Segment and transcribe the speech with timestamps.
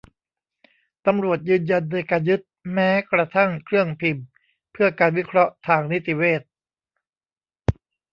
[1.05, 2.41] ตำรวจยืนยันในการยึด
[2.73, 4.25] แม้กระทั่งเครื่องพิมพ์
[4.71, 6.41] เพื่อการวิเคราะห์ทางนิติเวช